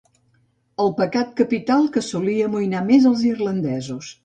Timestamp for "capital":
1.41-1.85